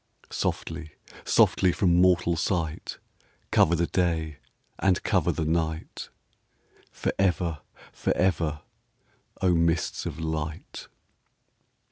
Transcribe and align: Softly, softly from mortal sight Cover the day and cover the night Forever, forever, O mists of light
Softly, 0.31 0.93
softly 1.25 1.71
from 1.71 2.01
mortal 2.01 2.35
sight 2.35 2.97
Cover 3.51 3.75
the 3.75 3.85
day 3.85 4.39
and 4.79 5.03
cover 5.03 5.31
the 5.31 5.45
night 5.45 6.09
Forever, 6.91 7.59
forever, 7.93 8.61
O 9.43 9.53
mists 9.53 10.07
of 10.07 10.19
light 10.19 10.87